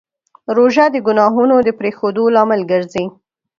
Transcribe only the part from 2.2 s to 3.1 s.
لامل ګرځي.